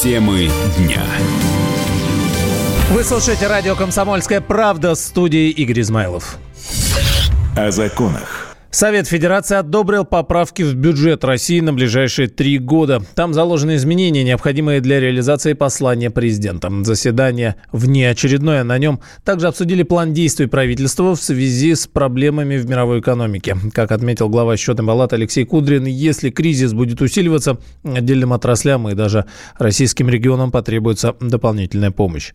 [0.00, 1.02] Темы дня.
[2.92, 6.36] Вы слушаете радио «Комсомольская правда» в студии Игорь Измайлов.
[7.56, 8.37] О законах.
[8.70, 13.02] Совет Федерации одобрил поправки в бюджет России на ближайшие три года.
[13.14, 16.70] Там заложены изменения, необходимые для реализации послания президента.
[16.84, 18.64] Заседание внеочередное.
[18.64, 23.56] На нем также обсудили план действий правительства в связи с проблемами в мировой экономике.
[23.72, 29.24] Как отметил глава счетной палаты Алексей Кудрин, если кризис будет усиливаться, отдельным отраслям и даже
[29.58, 32.32] российским регионам потребуется дополнительная помощь.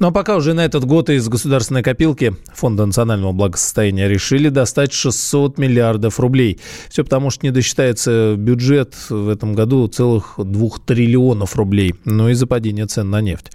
[0.00, 4.92] Ну а пока уже на этот год из государственной копилки Фонда национального благосостояния решили достать
[4.92, 6.58] 600 миллионов миллиардов рублей.
[6.88, 12.46] Все потому, что не досчитается бюджет в этом году целых двух триллионов рублей, но из-за
[12.46, 13.52] падения цен на нефть.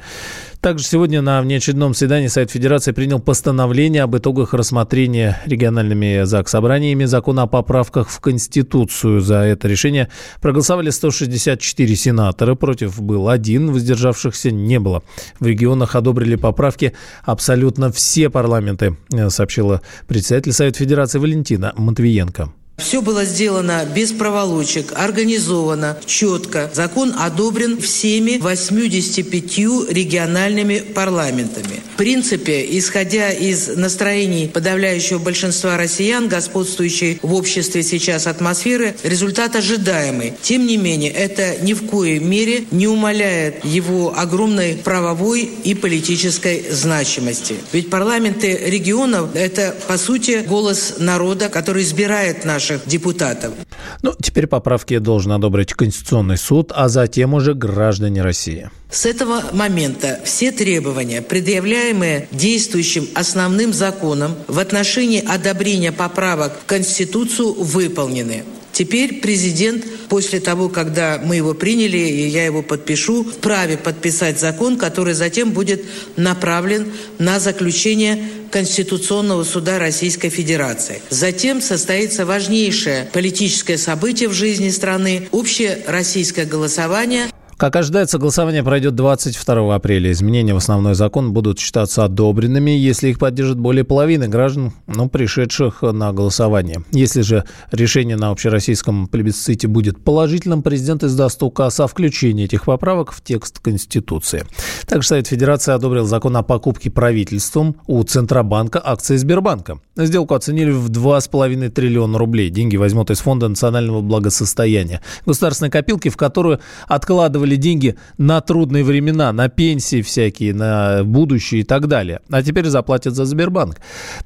[0.62, 7.06] Также сегодня на внеочередном заседании Совет Федерации принял постановление об итогах рассмотрения региональными ЗАГС собраниями
[7.06, 9.22] закона о поправках в Конституцию.
[9.22, 15.02] За это решение проголосовали 164 сенатора, против был один, воздержавшихся не было.
[15.40, 18.96] В регионах одобрили поправки абсолютно все парламенты,
[19.30, 22.54] сообщила председатель Совета Федерации Валентина Матвиенко.
[22.82, 26.70] Все было сделано без проволочек, организовано, четко.
[26.74, 31.82] Закон одобрен всеми 85 региональными парламентами.
[31.94, 40.34] В принципе, исходя из настроений подавляющего большинства россиян, господствующей в обществе сейчас атмосферы, результат ожидаемый.
[40.42, 46.66] Тем не менее, это ни в коей мере не умаляет его огромной правовой и политической
[46.72, 47.56] значимости.
[47.72, 53.54] Ведь парламенты регионов– это, по сути, голос народа, который избирает наши наших депутатов.
[54.02, 58.70] Ну, теперь поправки должен одобрить Конституционный суд, а затем уже граждане России.
[58.90, 67.54] С этого момента все требования, предъявляемые действующим основным законом в отношении одобрения поправок в Конституцию,
[67.54, 68.44] выполнены.
[68.74, 74.78] Теперь президент, после того, когда мы его приняли, и я его подпишу, вправе подписать закон,
[74.78, 75.84] который затем будет
[76.16, 81.02] направлен на заключение Конституционного суда Российской Федерации.
[81.10, 87.28] Затем состоится важнейшее политическое событие в жизни страны– общее российское голосование–
[87.62, 90.12] как ожидается, голосование пройдет 22 апреля.
[90.12, 95.84] Изменения в основной закон будут считаться одобренными, если их поддержит более половины граждан, ну, пришедших
[95.84, 96.84] на голосование.
[96.92, 103.12] Если же решение на общероссийском плебисците будет положительным, президент издаст указ о включении этих поправок
[103.12, 104.44] в текст Конституции.
[104.88, 109.80] Также Совет Федерации одобрил закон о покупке правительством у Центробанка акций Сбербанка.
[109.96, 112.50] Сделку оценили в 2,5 триллиона рублей.
[112.50, 115.02] Деньги возьмут из Фонда национального благосостояния.
[115.28, 121.62] Государственной копилки, в которую откладывали откладывали деньги на трудные времена, на пенсии всякие, на будущее
[121.62, 122.20] и так далее.
[122.30, 123.78] А теперь заплатят за Сбербанк.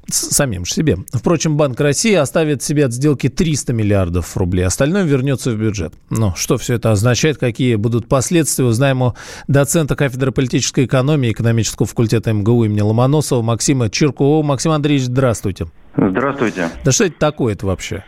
[0.08, 0.98] Самим же себе.
[1.12, 4.66] Впрочем, Банк России оставит себе от сделки 300 миллиардов рублей.
[4.66, 5.92] Остальное вернется в бюджет.
[6.10, 9.14] Но что все это означает, какие будут последствия, узнаем у
[9.48, 14.44] доцента кафедры политической экономии экономического факультета МГУ имени Ломоносова Максима Чиркова.
[14.44, 15.66] Максим Андреевич, здравствуйте.
[15.96, 16.70] Здравствуйте.
[16.84, 18.04] Да что это такое-то вообще?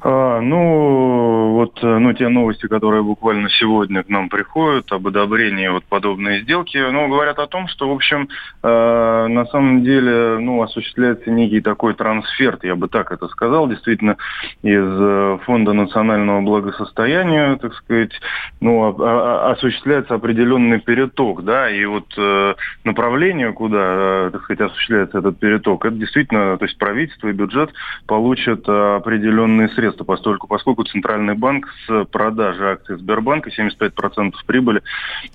[0.00, 5.84] А, ну, вот ну, те новости, которые буквально сегодня к нам приходят об одобрении вот
[5.84, 8.28] подобной сделки, ну, говорят о том, что, в общем,
[8.62, 14.16] э, на самом деле, ну, осуществляется некий такой трансфер, я бы так это сказал, действительно,
[14.62, 18.12] из э, Фонда национального благосостояния, так сказать,
[18.60, 22.54] ну, а, а, осуществляется определенный переток, да, и вот э,
[22.84, 27.70] направление, куда, э, так сказать, осуществляется этот переток, это действительно, то есть правительство и бюджет
[28.06, 34.82] получат определенные средства средства, поскольку, поскольку Центральный банк с продажи акций Сбербанка 75% прибыли,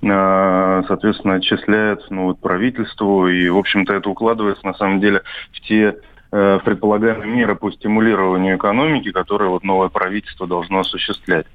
[0.03, 3.27] а, соответственно, отчисляет ну, вот, правительству.
[3.27, 5.21] И, в общем-то, это укладывается, на самом деле,
[5.51, 5.95] в те
[6.31, 11.45] э, предполагаемые меры по стимулированию экономики, которые вот новое правительство должно осуществлять.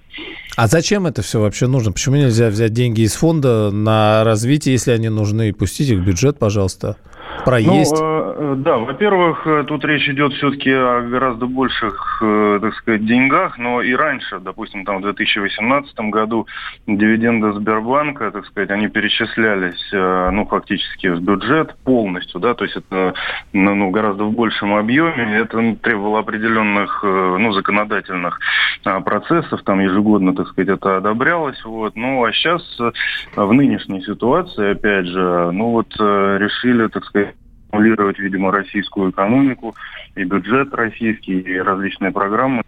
[0.56, 1.92] А зачем это все вообще нужно?
[1.92, 6.04] Почему нельзя взять деньги из фонда на развитие, если они нужны, и пустить их в
[6.04, 6.97] бюджет, пожалуйста?
[7.44, 7.98] Проесть?
[7.98, 13.06] Ну, э, да, во-первых, э, тут речь идет все-таки о гораздо больших, э, так сказать,
[13.06, 16.46] деньгах, но и раньше, допустим, там в 2018 году
[16.86, 23.14] дивиденды Сбербанка, так сказать, они перечислялись, ну, фактически в бюджет полностью, да, то есть это,
[23.52, 28.40] ну, ну гораздо в большем объеме, это требовало определенных, ну, законодательных
[29.04, 32.62] процессов, там ежегодно, так сказать, это одобрялось, вот, ну, а сейчас
[33.36, 37.27] в нынешней ситуации, опять же, ну, вот решили, так сказать,
[37.69, 39.75] стимулировать, видимо, российскую экономику
[40.15, 42.62] и бюджет российский, и различные программы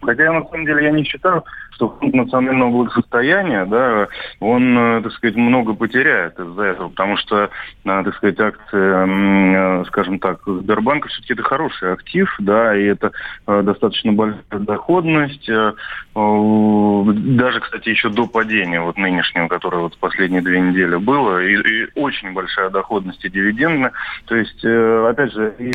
[0.00, 4.08] Хотя, на самом деле, я не считаю, что фонд национального благосостояния, да,
[4.40, 7.48] он, э, так сказать, много потеряет из-за этого, потому что, э,
[7.84, 13.12] так сказать, акции, э, скажем так, Сбербанка все-таки это хороший актив, да, и это
[13.46, 15.48] достаточно большая доходность,
[16.14, 21.88] даже, кстати, еще до падения вот нынешнего, которое вот последние две недели было, и, и
[21.94, 23.92] очень большая доходность и дивидендная,
[24.26, 25.72] то есть, опять же, и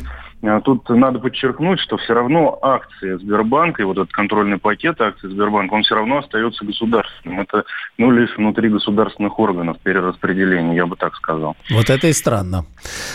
[0.63, 5.73] Тут надо подчеркнуть, что все равно акции Сбербанка и вот этот контрольный пакет акций Сбербанка,
[5.73, 7.39] он все равно остается государственным.
[7.41, 7.63] Это,
[7.97, 11.55] ну, лишь внутри государственных органов перераспределения, я бы так сказал.
[11.71, 12.65] Вот это и странно.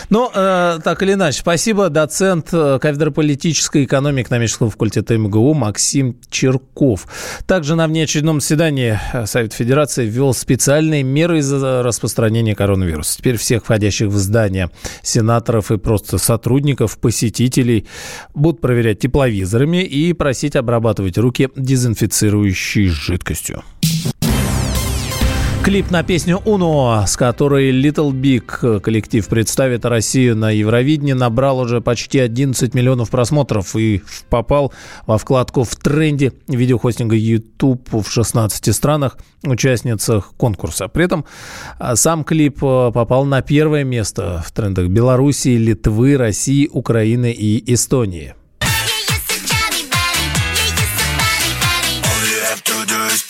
[0.09, 6.17] Ну, э, так или иначе, спасибо, доцент э, кафедры политической экономии экономического факультета МГУ Максим
[6.29, 7.05] Черков.
[7.47, 13.17] Также на внеочередном заседании э, Совет Федерации ввел специальные меры из-за распространения коронавируса.
[13.17, 14.69] Теперь всех входящих в здание
[15.01, 17.85] сенаторов и просто сотрудников, посетителей
[18.33, 23.63] будут проверять тепловизорами и просить обрабатывать руки дезинфицирующей жидкостью.
[25.63, 31.79] Клип на песню «Уно», с которой Little Big коллектив представит Россию на Евровидении, набрал уже
[31.79, 34.73] почти 11 миллионов просмотров и попал
[35.07, 40.89] во вкладку в тренде видеохостинга YouTube в 16 странах, участницах конкурса.
[40.89, 41.23] При этом
[41.79, 47.73] а, сам клип а, попал на первое место в трендах Белоруссии, Литвы, России, Украины и
[47.73, 48.35] Эстонии.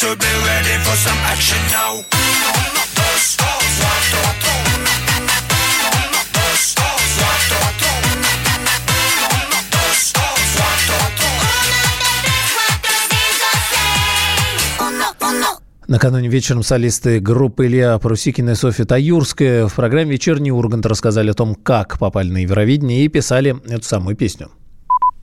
[0.03, 2.03] To be ready for some action now.
[15.87, 21.33] Накануне вечером солисты группы Илья Прусикина и Софья Таюрская в программе «Вечерний Ургант» рассказали о
[21.33, 24.49] том, как попали на Евровидение и писали эту самую песню.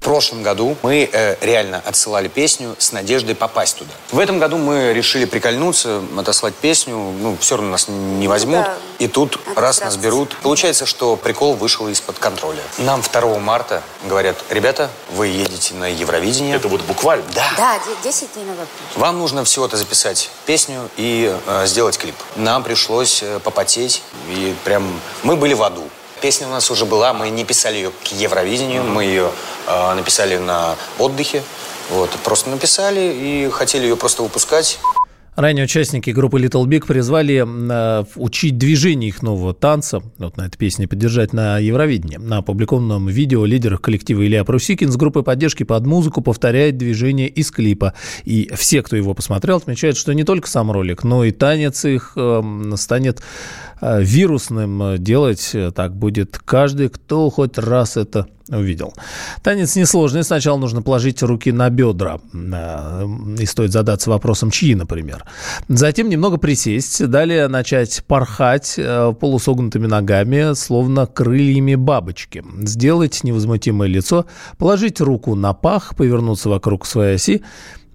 [0.00, 3.90] В прошлом году мы э, реально отсылали песню с надеждой попасть туда.
[4.10, 6.96] В этом году мы решили прикольнуться, отослать песню.
[6.96, 8.64] Ну, все равно нас не возьмут.
[8.64, 8.78] Да.
[8.98, 10.34] И тут раз нас берут.
[10.38, 12.62] Получается, что прикол вышел из-под контроля.
[12.78, 16.56] Нам 2 марта говорят, ребята, вы едете на Евровидение.
[16.56, 17.26] Это вот буквально?
[17.34, 17.50] Да.
[17.58, 18.68] Да, 10 дней назад.
[18.96, 22.14] Вам нужно всего-то записать песню и э, сделать клип.
[22.36, 24.02] Нам пришлось э, попотеть.
[24.30, 25.90] И прям мы были в аду.
[26.20, 29.30] Песня у нас уже была, мы не писали ее к Евровидению, мы ее
[29.66, 31.42] э, написали на отдыхе.
[31.88, 34.78] Вот, просто написали и хотели ее просто выпускать.
[35.40, 40.58] Ранее участники группы Little Big призвали э, учить движение их нового танца, вот на этой
[40.58, 42.18] песне поддержать на Евровидении.
[42.18, 47.50] На опубликованном видео лидер коллектива Илья Прусикин с группой поддержки под музыку повторяет движение из
[47.50, 47.94] клипа.
[48.24, 52.12] И все, кто его посмотрел, отмечают, что не только сам ролик, но и танец их
[52.16, 52.42] э,
[52.76, 53.22] станет
[53.80, 55.02] э, вирусным.
[55.02, 58.94] Делать так будет каждый, кто хоть раз это увидел.
[59.42, 60.24] Танец несложный.
[60.24, 62.20] Сначала нужно положить руки на бедра.
[62.32, 63.06] Э,
[63.38, 65.24] и стоит задаться вопросом, чьи, например.
[65.68, 67.06] Затем немного присесть.
[67.06, 72.44] Далее начать порхать э, полусогнутыми ногами, словно крыльями бабочки.
[72.62, 74.26] Сделать невозмутимое лицо,
[74.58, 77.42] положить руку на пах, повернуться вокруг своей оси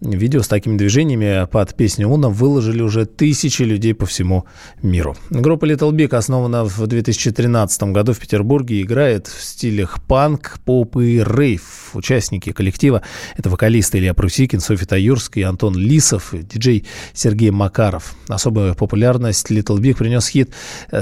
[0.02, 4.46] Видео с такими движениями под песню «Уна» выложили уже тысячи людей по всему
[4.84, 5.16] миру.
[5.30, 10.98] Группа Little Big основана в 2013 году в Петербурге и играет в стилях панк, поп
[10.98, 11.92] и рейв.
[11.94, 13.04] Участники коллектива–
[13.38, 18.16] это вокалисты Илья Прусикин, Софья Таюрский, Антон Лисов и диджей Сергей Макаров.
[18.28, 20.52] Особую популярность Little Big принес хит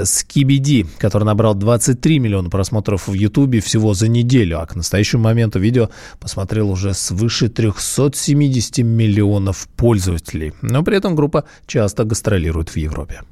[0.04, 5.58] «Скибиди», который набрал 23 миллиона просмотров в Ютубе всего за неделю, а к настоящему моменту
[5.58, 10.52] видео посмотрел уже свыше 370 миллионов пользователей.
[10.62, 13.22] Но при этом группа часто гастролирует в Европе.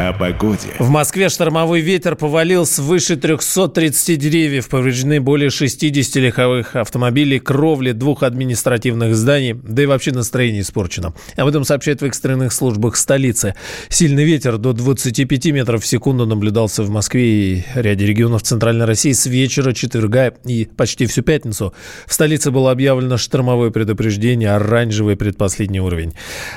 [0.00, 0.68] О погоде.
[0.78, 4.70] В Москве штормовой ветер повалил свыше 330 деревьев.
[4.70, 11.12] Повреждены более 60 легковых автомобилей, кровли двух административных зданий, да и вообще настроение испорчено.
[11.36, 13.54] Об этом сообщают в экстренных службах столицы.
[13.90, 19.12] Сильный ветер до 25 метров в секунду наблюдался в Москве и ряде регионов Центральной России
[19.12, 21.74] с вечера четверга и почти всю пятницу.
[22.06, 26.14] В столице было объявлено штормовое предупреждение, оранжевый предпоследний уровень.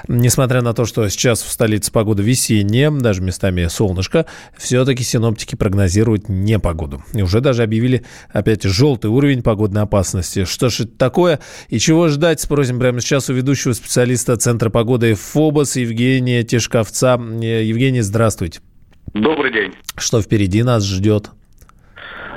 [0.08, 4.26] Несмотря на то, что сейчас в столице погода весенняя, даже местами солнышко,
[4.56, 7.02] все-таки синоптики прогнозируют непогоду.
[7.14, 10.46] И уже даже объявили опять желтый уровень погодной опасности.
[10.46, 15.16] Что же это такое и чего ждать, спросим прямо сейчас у ведущего специалиста Центра погоды
[15.16, 17.20] ФОБОС Евгения Тишковца.
[17.20, 18.60] Э, Евгений, здравствуйте.
[19.14, 19.74] Добрый день.
[19.98, 21.32] Что впереди нас ждет?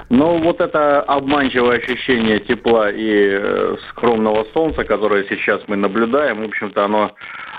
[0.09, 6.45] Ну, вот это обманчивое ощущение тепла и э, скромного солнца, которое сейчас мы наблюдаем, в
[6.45, 7.13] общем-то, оно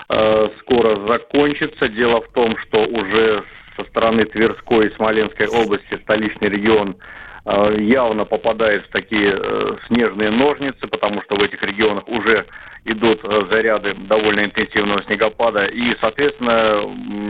[0.08, 1.88] скоро закончится.
[1.88, 3.44] Дело в том, что уже
[3.76, 6.96] со стороны Тверской и Смоленской области столичный регион
[7.44, 9.38] явно попадает в такие
[9.86, 12.46] снежные ножницы, потому что в этих регионах уже
[12.84, 15.66] идут заряды довольно интенсивного снегопада.
[15.66, 16.82] И, соответственно,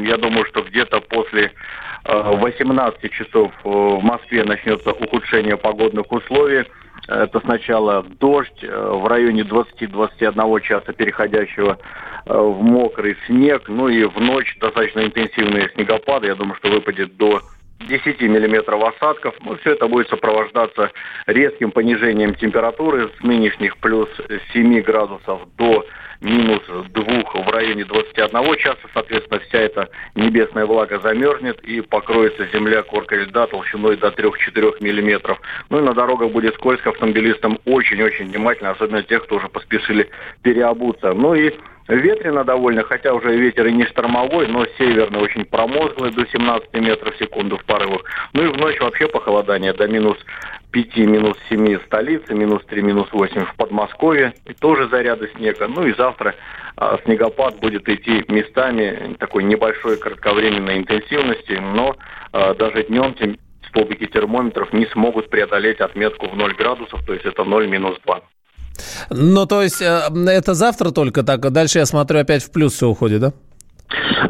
[0.06, 1.52] я думаю, что где-то после
[2.04, 6.64] 18 часов в Москве начнется ухудшение погодных условий.
[7.06, 11.78] Это сначала дождь в районе 20-21 часа, переходящего
[12.26, 13.68] в мокрый снег.
[13.68, 16.26] Ну и в ночь достаточно интенсивные снегопады.
[16.26, 17.40] Я думаю, что выпадет до
[17.80, 19.34] 10 миллиметров осадков.
[19.40, 20.90] Ну, все это будет сопровождаться
[21.26, 24.08] резким понижением температуры с нынешних плюс
[24.52, 25.86] 7 градусов до
[26.20, 27.04] минус 2
[27.42, 28.78] в районе 21 часа.
[28.92, 35.40] Соответственно, вся эта небесная влага замерзнет и покроется земля коркой льда толщиной до 3-4 миллиметров.
[35.70, 36.90] Ну и на дорогах будет скользко.
[36.90, 40.10] Автомобилистам очень-очень внимательно, особенно тех, кто уже поспешили
[40.42, 41.12] переобуться.
[41.12, 41.54] Ну и
[41.88, 47.14] Ветрено довольно, хотя уже ветер и не штормовой, но северный очень промозглый до 17 метров
[47.14, 48.02] в секунду в порывах.
[48.34, 50.18] Ну и в ночь вообще похолодание до минус
[50.72, 54.34] 5, минус 7 в столице, минус 3, минус 8 в Подмосковье.
[54.44, 55.66] И тоже заряды снега.
[55.66, 56.34] Ну и завтра
[56.76, 61.96] а, снегопад будет идти местами такой небольшой кратковременной интенсивности, но
[62.32, 63.14] а, даже днем
[63.66, 68.20] столбики термометров не смогут преодолеть отметку в 0 градусов, то есть это 0 минус 2.
[69.10, 72.74] Ну, то есть э, это завтра только так, а дальше я смотрю, опять в плюс
[72.74, 73.32] все уходит, да?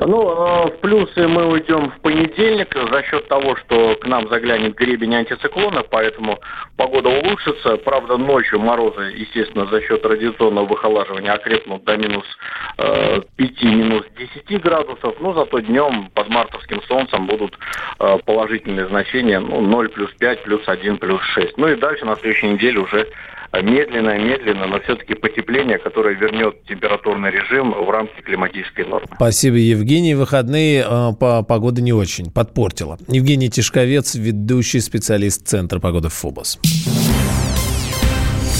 [0.00, 4.74] Ну, э, в плюсы мы уйдем в понедельник за счет того, что к нам заглянет
[4.74, 6.38] гребень антициклона, поэтому
[6.76, 7.76] погода улучшится.
[7.78, 12.24] Правда, ночью морозы, естественно, за счет традиционного выхолаживания окрепнут до минус
[12.78, 14.04] э, 5, минус
[14.46, 15.16] 10 градусов.
[15.20, 17.58] Но зато днем под мартовским солнцем будут
[17.98, 21.58] э, положительные значения ну, 0 плюс 5, плюс 1, плюс 6.
[21.58, 23.08] Ну и дальше на следующей неделе уже
[23.52, 29.08] медленно-медленно, но все-таки потепление, которое вернет температурный режим в рамки климатической нормы.
[29.14, 30.14] Спасибо, Евгений.
[30.14, 32.98] Выходные э, по погода не очень подпортила.
[33.08, 36.58] Евгений Тишковец, ведущий специалист Центра погоды ФОБОС.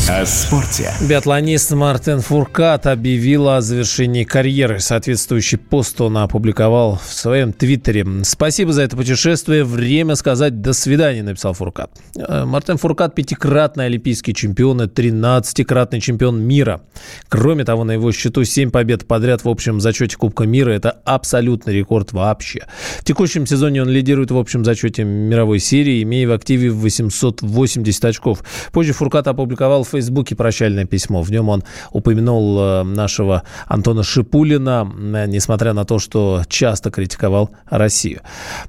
[0.09, 0.91] О спорте.
[1.07, 4.81] Биатлонист Мартин Фуркат объявил о завершении карьеры.
[4.81, 8.07] Соответствующий пост он опубликовал в своем твиттере.
[8.25, 9.65] «Спасибо за это путешествие.
[9.65, 11.91] Время сказать «до свидания»,— написал Фуркат.
[12.17, 16.81] Э, Мартин Фуркат– пятикратный олимпийский чемпион и тринадцатикратный чемпион мира.
[17.29, 20.71] Кроме того, на его счету 7 побед подряд в общем зачете Кубка мира.
[20.71, 22.67] Это абсолютный рекорд вообще.
[23.00, 28.43] В текущем сезоне он лидирует в общем зачете мировой серии, имея в активе 880 очков.
[28.73, 31.23] Позже Фуркат опубликовал в Фейсбуке прощальное письмо.
[31.23, 37.50] В нем он упомянул э, нашего Антона Шипулина, э, несмотря на то, что часто критиковал
[37.69, 38.21] Россию.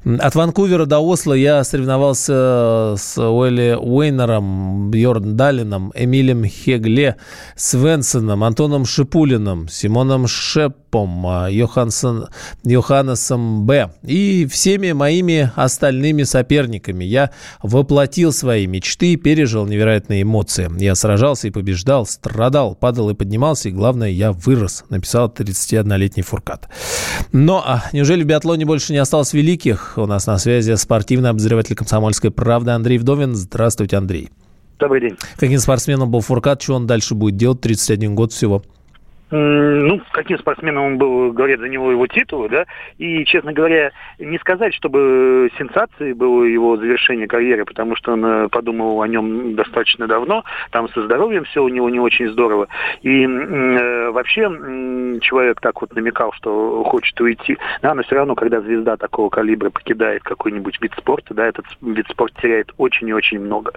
[0.04, 7.18] От Ванкувера до Осло я соревновался с Уэлли Уэйнером, Бьорн Далином, Эмилем Хегле,
[7.56, 12.30] Свенсоном, Антоном Шипулиным, Симоном Шеппом, э, Йоханссон,
[12.64, 13.92] Йоханнесом Б.
[14.02, 17.06] и всеми моими остальными соперниками.
[17.06, 17.30] Я
[17.62, 20.72] воплотил свои мечты пережил невероятные эмоции.
[20.80, 26.24] Я сражался сражался и побеждал, страдал, падал и поднимался, и главное, я вырос, написал 31-летний
[26.24, 26.70] Фуркат.
[27.34, 29.98] Но а неужели в биатлоне больше не осталось великих?
[29.98, 33.36] У нас на связи спортивный обозреватель комсомольской правды Андрей Вдовин.
[33.36, 34.30] Здравствуйте, Андрей.
[34.80, 35.18] Добрый день.
[35.36, 36.62] Каким спортсменом был Фуркат?
[36.62, 37.60] Что он дальше будет делать?
[37.60, 38.64] 31 год всего.
[39.32, 42.66] Ну, каким спортсменом он был, говорят за него его титулы, да,
[42.98, 48.48] и, честно говоря, не сказать, чтобы сенсацией было его завершение карьеры, потому что он э,
[48.50, 52.68] подумал о нем достаточно давно, там со здоровьем все у него не очень здорово,
[53.02, 58.36] и э, вообще э, человек так вот намекал, что хочет уйти, да, но все равно,
[58.36, 63.14] когда звезда такого калибра покидает какой-нибудь вид спорта, да, этот вид спорта теряет очень и
[63.14, 63.74] очень много.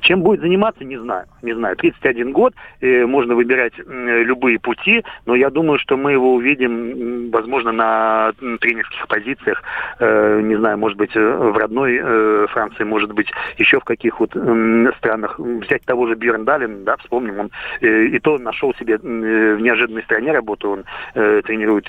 [0.00, 1.76] Чем будет заниматься, не знаю, не знаю.
[1.76, 4.93] 31 год, э, можно выбирать э, любые пути,
[5.26, 9.62] но я думаю, что мы его увидим, возможно, на тренерских позициях,
[9.98, 14.20] э, не знаю, может быть, э, в родной э, Франции, может быть, еще в каких
[14.20, 15.38] вот э, странах.
[15.38, 20.70] Взять того же Бьерндален, да, вспомним, он и то нашел себе в неожиданной стране работу,
[20.70, 20.84] он
[21.14, 21.88] тренирует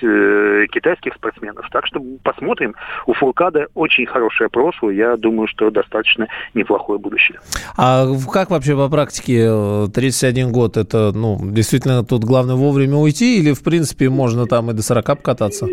[0.71, 1.67] китайских спортсменов.
[1.71, 2.75] Так что посмотрим.
[3.05, 7.39] У Фуркада очень хорошее прошлое, я думаю, что достаточно неплохое будущее.
[7.77, 13.53] А как вообще по практике 31 год, это, ну, действительно тут главное вовремя уйти или,
[13.53, 15.67] в принципе, можно там и до 40 покататься?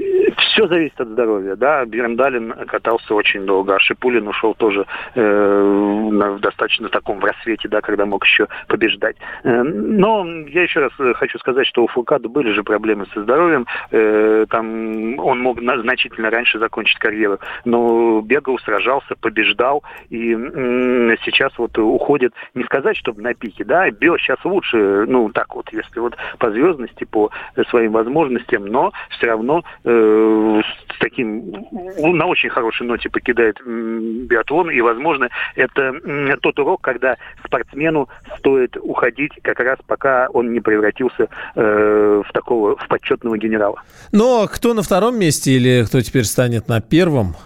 [0.51, 1.85] Все зависит от здоровья, да.
[1.85, 7.81] Берендалин катался очень долго, а Шипулин ушел тоже э, в достаточно таком в рассвете, да,
[7.81, 9.17] когда мог еще побеждать.
[9.45, 13.67] Э, но я еще раз хочу сказать, что у Фуркада были же проблемы со здоровьем.
[13.91, 21.53] Э, там он мог значительно раньше закончить карьеру, но бегал, сражался, побеждал, и э, сейчас
[21.59, 26.01] вот уходит, не сказать, чтобы на пике, да, Био сейчас лучше, ну, так вот, если
[26.01, 27.31] вот по звездности, по
[27.69, 30.32] своим возможностям, но все равно э,
[30.63, 35.93] с таким, на очень хорошей ноте покидает биатлон, и, возможно, это
[36.41, 38.09] тот урок, когда спортсмену
[38.39, 43.83] стоит уходить как раз пока он не превратился э, в такого, в почетного генерала.
[44.13, 47.37] Но кто на втором месте или кто теперь станет на первом?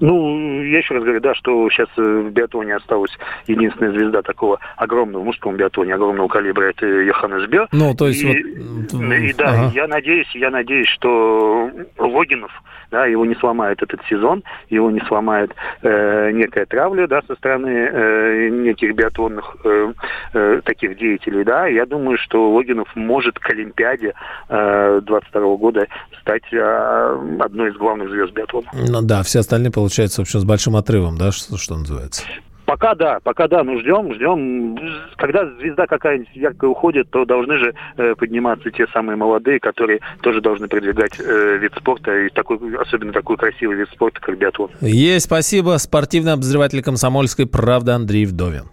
[0.00, 3.10] Ну, я еще раз говорю, да, что сейчас э, в биатлоне осталась
[3.46, 7.68] единственная звезда такого огромного, в мужском биатлоне огромного калибра, это Йоханнес Бер.
[7.72, 9.02] Ну, то есть и, вот...
[9.02, 9.72] И да, ага.
[9.74, 12.50] я надеюсь, я надеюсь, что Логинов,
[12.90, 17.68] да, его не сломает этот сезон, его не сломает э, некая травля, да, со стороны
[17.68, 19.92] э, неких биатлонных э,
[20.34, 21.66] э, таких деятелей, да.
[21.66, 24.14] Я думаю, что Логинов может к Олимпиаде
[24.48, 25.86] э, 22 года
[26.20, 28.68] стать э, одной из главных звезд биатлона.
[28.72, 32.22] Ну да, все остальные, получается, в общем, с большим отрывом, да, что, что называется.
[32.66, 34.76] Пока да, пока да, ну ждем, ждем.
[35.16, 40.40] Когда звезда какая-нибудь яркая уходит, то должны же э, подниматься те самые молодые, которые тоже
[40.40, 44.70] должны продвигать э, вид спорта, и такой, особенно такой красивый вид спорта, как биатлон.
[44.80, 45.78] Есть, спасибо.
[45.78, 48.64] Спортивный обозреватель комсомольской правды Андрей Вдовин.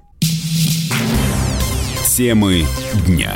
[2.17, 2.63] Темы
[3.05, 3.33] дня.